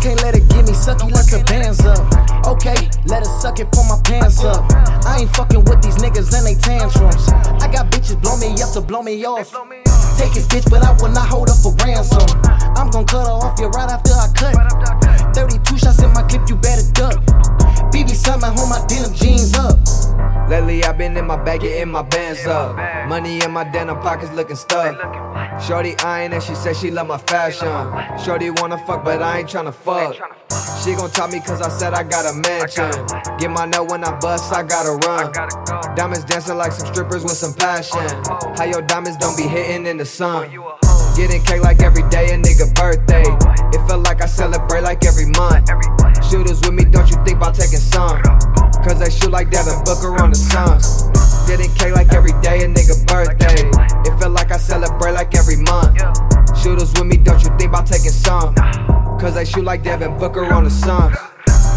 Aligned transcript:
sucky, 0.00 1.12
let 1.12 1.26
the 1.28 1.44
bands 1.44 1.80
up. 1.84 2.00
Okay, 2.46 2.76
let 3.06 3.20
her 3.26 3.40
suck 3.40 3.60
it, 3.60 3.70
pull 3.70 3.84
my 3.84 4.00
pants 4.04 4.42
up. 4.42 4.64
I 5.04 5.20
ain't 5.20 5.30
fucking 5.36 5.64
with 5.64 5.82
these 5.82 5.96
niggas 5.96 6.32
and 6.32 6.46
they 6.46 6.54
tantrums. 6.56 7.28
I 7.60 7.68
got 7.70 7.90
bitches 7.90 8.20
blow 8.20 8.36
me 8.36 8.50
up 8.62 8.72
to 8.72 8.80
blow 8.80 9.02
me 9.02 9.24
off. 9.24 9.52
Take 10.16 10.32
his 10.32 10.46
bitch, 10.48 10.68
but 10.70 10.82
I 10.82 10.92
will 11.00 11.12
not 11.12 11.28
hold 11.28 11.50
up 11.50 11.56
for 11.58 11.74
ransom. 11.84 12.24
I'm 12.76 12.90
gon' 12.90 13.06
cut 13.06 13.26
her 13.26 13.32
off 13.32 13.58
you 13.60 13.68
right 13.68 13.90
after 13.90 14.12
I 14.12 14.28
cut. 14.32 15.34
32 15.34 15.78
shots 15.78 16.02
in 16.02 16.12
my 16.12 16.22
clip, 16.22 16.48
you 16.48 16.56
better 16.56 16.84
duck. 16.92 17.20
BB 17.92 18.10
Simon, 18.10 18.52
hold 18.56 18.70
my 18.70 18.84
denim 18.88 19.12
jeans 19.14 19.54
up. 19.54 19.78
Lately 20.50 20.82
I've 20.82 20.98
been 20.98 21.16
in 21.16 21.28
my 21.28 21.36
bag, 21.36 21.60
getting 21.60 21.92
my 21.92 22.02
bands 22.02 22.44
up. 22.44 22.74
Money 23.08 23.40
in 23.40 23.52
my 23.52 23.62
denim 23.62 24.00
pockets 24.00 24.32
looking 24.32 24.56
stuck. 24.56 24.96
Shorty 25.62 25.96
eyeing 25.98 26.32
and 26.32 26.42
she 26.42 26.56
said 26.56 26.74
she 26.74 26.90
love 26.90 27.06
my 27.06 27.18
fashion. 27.18 27.68
Shorty 28.18 28.50
wanna 28.50 28.76
fuck, 28.84 29.04
but 29.04 29.22
I 29.22 29.38
ain't 29.38 29.48
tryna 29.48 29.72
fuck. 29.72 30.16
She 30.82 30.96
gon' 30.96 31.08
tell 31.10 31.28
me 31.28 31.38
cause 31.38 31.62
I 31.62 31.68
said 31.68 31.94
I 31.94 32.02
got 32.02 32.26
a 32.26 32.34
mansion. 32.34 32.90
Get 33.38 33.52
my 33.52 33.64
note 33.64 33.92
when 33.92 34.02
I 34.02 34.18
bust, 34.18 34.52
I 34.52 34.64
gotta 34.64 34.98
run. 35.06 35.30
Diamonds 35.94 36.24
dancing 36.24 36.56
like 36.56 36.72
some 36.72 36.92
strippers 36.92 37.22
with 37.22 37.34
some 37.34 37.54
passion. 37.54 38.00
How 38.56 38.64
your 38.64 38.82
diamonds 38.82 39.18
don't 39.18 39.36
be 39.36 39.44
hitting 39.44 39.86
in 39.86 39.98
the 39.98 40.04
sun. 40.04 40.50
Getting 41.16 41.44
cake 41.44 41.62
like 41.62 41.80
every 41.80 42.02
day, 42.08 42.34
a 42.34 42.36
nigga 42.36 42.74
birthday. 42.74 43.22
Like 50.00 50.12
Booker 50.12 50.22
on 50.22 50.30
the 50.30 50.36
Suns. 50.36 51.04
Getting 51.46 51.72
cake 51.74 51.94
like 51.94 52.12
every 52.12 52.32
day, 52.40 52.64
a 52.64 52.68
nigga 52.68 52.96
birthday. 53.06 53.68
It 54.08 54.18
felt 54.18 54.32
like 54.32 54.50
I 54.50 54.56
celebrate 54.56 55.12
like 55.12 55.34
every 55.34 55.56
month. 55.56 55.98
Shooters 56.62 56.92
with 56.94 57.06
me, 57.06 57.16
don't 57.16 57.42
you 57.42 57.50
think 57.58 57.70
about 57.70 57.86
taking 57.86 58.10
some? 58.10 58.54
Cause 59.20 59.34
they 59.34 59.44
shoot 59.44 59.64
like 59.64 59.82
Devin 59.82 60.16
Booker 60.18 60.44
on 60.52 60.64
the 60.64 60.70
Suns. 60.70 61.16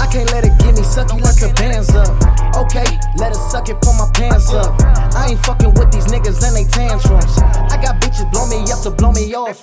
I 0.00 0.08
can't 0.12 0.30
let 0.32 0.44
it 0.44 0.56
get 0.58 0.76
me 0.76 0.82
sucky, 0.82 1.20
let 1.20 1.36
the 1.36 1.52
bands 1.56 1.90
up. 1.94 2.12
Okay, 2.56 2.86
let 3.16 3.34
her 3.36 3.42
suck 3.50 3.68
it, 3.68 3.80
pull 3.80 3.92
my 3.94 4.08
pants 4.14 4.52
up. 4.52 4.72
I 5.14 5.28
ain't 5.30 5.40
fucking 5.44 5.74
with 5.74 5.92
these 5.92 6.06
niggas 6.06 6.40
and 6.40 6.56
they 6.56 6.64
tantrums. 6.64 7.36
I 7.72 7.76
got 7.80 8.00
bitches 8.00 8.30
blow 8.32 8.46
me 8.46 8.64
up 8.72 8.80
to 8.84 8.90
blow 8.90 9.12
me 9.12 9.34
off. 9.34 9.60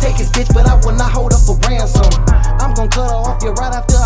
Take 0.00 0.16
his 0.16 0.30
bitch, 0.30 0.52
but 0.54 0.66
I 0.66 0.74
will 0.86 0.94
not 0.94 1.10
hold 1.10 1.32
her 1.32 1.38
for 1.38 1.58
ransom. 1.66 2.06
I'm 2.60 2.74
gonna 2.74 2.88
cut 2.88 3.10
her 3.10 3.18
off 3.18 3.42
you 3.42 3.50
right 3.52 3.74
after 3.74 3.99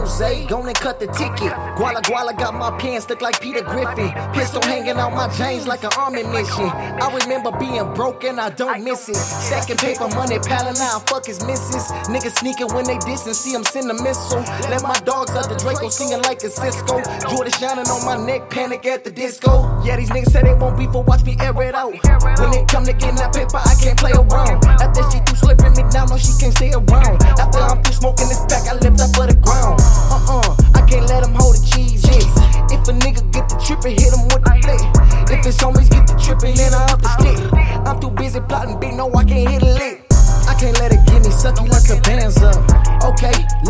Jose. 0.00 0.46
Gonna 0.46 0.72
cut 0.72 0.98
the 0.98 1.06
ticket. 1.08 1.52
Guala 1.76 2.00
Guala 2.02 2.36
got 2.36 2.54
my 2.54 2.70
pants 2.78 3.08
look 3.08 3.20
like 3.20 3.40
Peter 3.40 3.62
Griffin. 3.62 4.10
Pistol 4.32 4.62
hanging 4.62 4.96
out 4.96 5.12
my 5.12 5.28
chains 5.36 5.66
like 5.66 5.84
an 5.84 5.90
army 5.98 6.22
mission. 6.22 6.68
I 7.04 7.06
remember 7.22 7.52
being 7.58 7.84
broke 7.94 8.24
and 8.24 8.40
I 8.40 8.50
don't 8.50 8.82
miss 8.82 9.08
it. 9.08 9.16
Second 9.16 9.78
paper 9.78 10.08
money 10.08 10.38
piling 10.38 10.80
out, 10.80 11.08
fuck 11.08 11.26
his 11.26 11.44
misses. 11.44 11.84
Niggas 12.08 12.38
sneaking 12.40 12.68
when 12.74 12.84
they 12.84 12.98
diss 12.98 13.26
and 13.26 13.36
see 13.36 13.52
him 13.52 13.64
send 13.64 13.90
a 13.90 13.94
missile. 14.02 14.40
Let 14.72 14.82
my 14.82 14.98
dogs 15.04 15.32
out 15.32 15.48
the 15.48 15.56
Draco 15.56 15.88
singing 15.88 16.22
like 16.22 16.42
a 16.42 16.48
Sisqo. 16.48 16.96
Jordan 17.28 17.52
shining 17.52 17.88
on 17.88 18.04
my 18.04 18.16
neck, 18.16 18.48
panic 18.50 18.86
at 18.86 19.04
the 19.04 19.10
disco. 19.10 19.68
Yeah, 19.84 19.96
these 19.96 20.10
niggas 20.10 20.32
say 20.32 20.42
they 20.42 20.54
won't 20.54 20.78
be 20.78 20.86
for 20.86 21.02
watch 21.02 21.24
me 21.24 21.36
air 21.40 21.54
it 21.62 21.74
out. 21.74 21.92
When 22.40 22.52
it 22.54 22.68
come 22.68 22.84
to 22.86 22.92
getting 22.94 23.16
that 23.16 23.34
paper, 23.34 23.60
I 23.60 23.74
can't 23.76 23.98
play 23.98 24.12
around. 24.12 24.64
After 24.64 24.89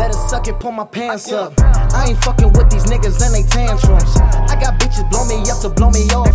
Let 0.01 0.15
her 0.15 0.27
suck 0.27 0.47
it, 0.47 0.59
pull 0.59 0.71
my 0.71 0.83
pants 0.83 1.31
up. 1.31 1.53
I 1.93 2.07
ain't 2.09 2.17
fucking 2.23 2.53
with 2.53 2.71
these 2.71 2.85
niggas 2.85 3.21
and 3.21 3.35
they 3.37 3.43
tantrums. 3.43 4.17
I 4.49 4.57
got 4.59 4.79
bitches 4.81 5.07
blow 5.11 5.25
me 5.29 5.45
up 5.45 5.61
to 5.61 5.69
blow 5.69 5.91
me 5.91 6.09
off. 6.09 6.33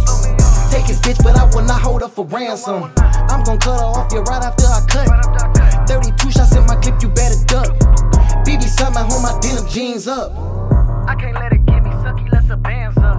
Take 0.71 0.87
his 0.87 1.01
bitch, 1.01 1.21
but 1.25 1.35
I 1.35 1.51
will 1.51 1.67
not 1.67 1.83
hold 1.83 2.05
up 2.05 2.13
for 2.13 2.25
ransom. 2.27 2.93
I'm 2.97 3.43
gonna 3.43 3.59
cut 3.59 3.81
her 3.81 3.91
off 3.99 4.13
you 4.13 4.21
right 4.21 4.41
after 4.41 4.67
I 4.67 4.87
cut. 4.87 5.89
32 5.89 6.31
shots 6.31 6.55
in 6.55 6.65
my 6.67 6.77
clip, 6.77 7.03
you 7.03 7.09
better 7.09 7.45
duck. 7.47 7.75
BB 8.47 8.63
Simon, 8.63 9.03
hold 9.11 9.23
my 9.25 9.37
denim 9.41 9.67
jeans 9.67 10.07
up. 10.07 10.31
I 11.09 11.17
can't 11.19 11.35
let 11.35 11.53
it 11.53 11.67
get 11.67 11.83
me 11.83 11.91
sucky, 11.91 12.31
let's 12.31 12.49
a 12.51 12.57
bands 12.57 12.97
up. 12.99 13.19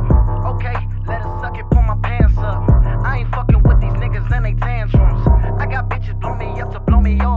Okay, 0.56 0.80
let 1.08 1.24
her 1.24 1.40
suck 1.42 1.58
it, 1.58 1.66
pull 1.70 1.82
my 1.82 2.00
pants 2.02 2.38
up. 2.38 2.64
I 3.04 3.18
ain't 3.18 3.36
fucking 3.36 3.64
with 3.64 3.82
these 3.82 4.00
niggas 4.00 4.32
and 4.32 4.46
they 4.46 4.54
tantrums. 4.54 5.28
I 5.60 5.68
got 5.68 5.90
bitches 5.90 6.18
blow 6.22 6.36
me 6.36 6.62
up 6.62 6.72
to 6.72 6.80
blow 6.80 7.02
me 7.02 7.20
off. 7.20 7.37